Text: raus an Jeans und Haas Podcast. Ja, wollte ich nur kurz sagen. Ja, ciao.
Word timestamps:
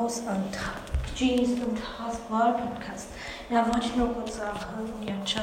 raus 0.00 0.22
an 0.26 0.42
Jeans 1.14 1.50
und 1.60 1.78
Haas 1.98 2.16
Podcast. 2.28 3.08
Ja, 3.50 3.66
wollte 3.66 3.86
ich 3.86 3.96
nur 3.96 4.08
kurz 4.14 4.36
sagen. 4.36 4.58
Ja, 5.06 5.14
ciao. 5.24 5.38